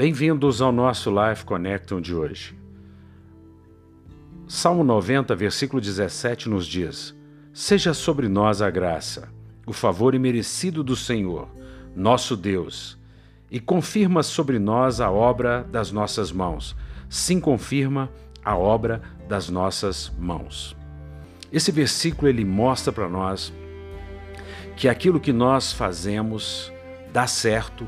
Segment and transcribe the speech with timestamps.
[0.00, 2.58] Bem-vindos ao nosso Life Connectum de hoje.
[4.48, 7.14] Salmo 90, versículo 17 nos diz:
[7.52, 9.28] Seja sobre nós a graça,
[9.66, 11.50] o favor imerecido do Senhor,
[11.94, 12.98] nosso Deus,
[13.50, 16.74] e confirma sobre nós a obra das nossas mãos.
[17.06, 18.10] Sim, confirma
[18.42, 20.74] a obra das nossas mãos.
[21.52, 23.52] Esse versículo ele mostra para nós
[24.78, 26.72] que aquilo que nós fazemos
[27.12, 27.86] dá certo,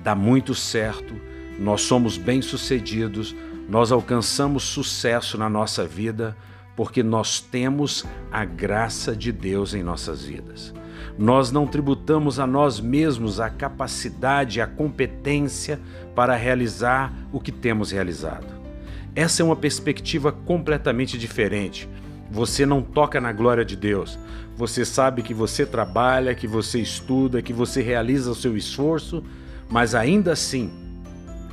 [0.00, 1.28] dá muito certo
[1.60, 3.36] nós somos bem-sucedidos,
[3.68, 6.34] nós alcançamos sucesso na nossa vida
[6.74, 10.72] porque nós temos a graça de Deus em nossas vidas.
[11.18, 15.78] Nós não tributamos a nós mesmos a capacidade, a competência
[16.14, 18.46] para realizar o que temos realizado.
[19.14, 21.86] Essa é uma perspectiva completamente diferente.
[22.30, 24.18] Você não toca na glória de Deus.
[24.56, 29.22] Você sabe que você trabalha, que você estuda, que você realiza o seu esforço,
[29.68, 30.89] mas ainda assim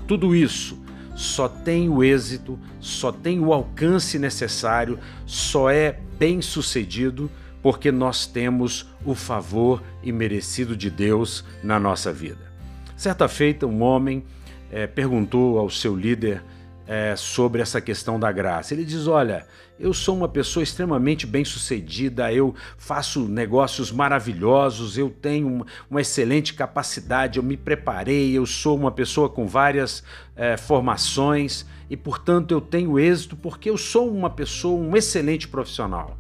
[0.08, 0.82] tudo isso
[1.16, 7.30] só tem o êxito, só tem o alcance necessário, só é bem sucedido
[7.62, 12.52] porque nós temos o favor imerecido de Deus na nossa vida.
[12.96, 14.24] Certa feita, um homem
[14.72, 16.44] é, perguntou ao seu líder
[16.88, 18.74] é, sobre essa questão da graça.
[18.74, 19.46] Ele diz: Olha,
[19.80, 27.38] eu sou uma pessoa extremamente bem-sucedida, eu faço negócios maravilhosos, eu tenho uma excelente capacidade,
[27.38, 30.04] eu me preparei, eu sou uma pessoa com várias
[30.36, 36.18] é, formações e, portanto, eu tenho êxito porque eu sou uma pessoa, um excelente profissional.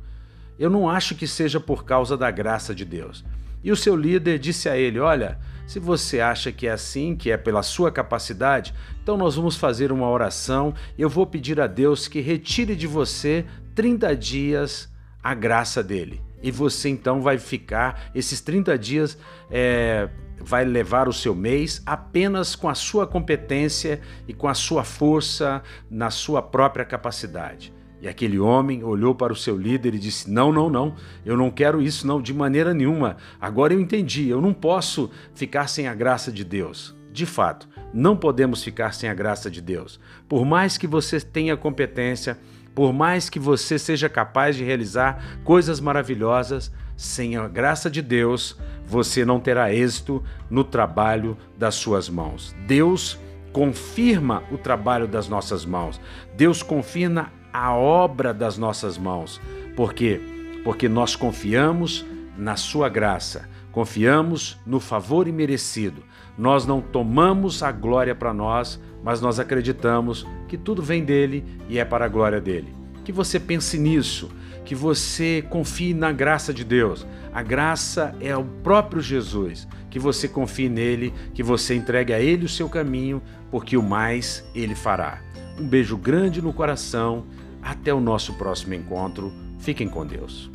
[0.59, 3.23] Eu não acho que seja por causa da graça de Deus.
[3.67, 7.29] E o seu líder disse a ele: Olha, se você acha que é assim, que
[7.29, 10.73] é pela sua capacidade, então nós vamos fazer uma oração.
[10.97, 13.43] Eu vou pedir a Deus que retire de você
[13.75, 14.89] 30 dias
[15.21, 16.21] a graça dele.
[16.41, 19.17] E você então vai ficar, esses 30 dias,
[19.51, 20.07] é,
[20.39, 25.61] vai levar o seu mês apenas com a sua competência e com a sua força,
[25.91, 27.73] na sua própria capacidade.
[28.01, 31.49] E aquele homem olhou para o seu líder e disse: Não, não, não, eu não
[31.49, 33.17] quero isso, não, de maneira nenhuma.
[33.41, 36.95] Agora eu entendi, eu não posso ficar sem a graça de Deus.
[37.11, 39.99] De fato, não podemos ficar sem a graça de Deus.
[40.29, 42.37] Por mais que você tenha competência,
[42.75, 48.57] por mais que você seja capaz de realizar coisas maravilhosas, sem a graça de Deus,
[48.85, 52.55] você não terá êxito no trabalho das suas mãos.
[52.67, 53.19] Deus
[53.51, 55.99] confirma o trabalho das nossas mãos.
[56.35, 59.41] Deus confirma a obra das nossas mãos.
[59.75, 60.19] Por quê?
[60.63, 62.05] Porque nós confiamos
[62.37, 66.03] na Sua graça, confiamos no favor imerecido.
[66.37, 71.79] Nós não tomamos a glória para nós, mas nós acreditamos que tudo vem dele e
[71.79, 72.73] é para a glória dele.
[73.03, 74.29] Que você pense nisso,
[74.67, 77.07] que você confie na graça de Deus.
[77.33, 79.65] A graça é o próprio Jesus.
[79.89, 84.43] Que você confie nele, que você entregue a ele o seu caminho, porque o mais
[84.53, 85.21] ele fará.
[85.57, 87.25] Um beijo grande no coração
[87.61, 89.31] até o nosso próximo encontro.
[89.57, 90.51] Fiquem com Deus.